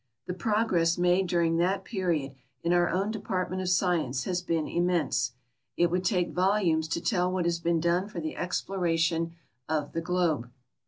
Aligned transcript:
The 0.25 0.33
pro 0.33 0.65
gress 0.65 0.97
made 0.97 1.27
during 1.27 1.57
that 1.57 1.83
period 1.85 2.33
in 2.63 2.73
our 2.73 2.89
own 2.89 3.11
department 3.11 3.61
of 3.61 3.69
science 3.69 4.23
has 4.23 4.41
been 4.41 4.67
immense; 4.67 5.33
it 5.77 5.91
would 5.91 6.03
take 6.03 6.31
volumes 6.31 6.87
to 6.87 7.01
tell 7.01 7.31
what 7.31 7.45
has 7.45 7.59
been 7.59 7.79
done 7.79 8.07
for 8.07 8.19
the 8.19 8.35
exploration 8.35 9.35
of 9.69 9.91
the 9.93 10.01
globe. 10.01 10.49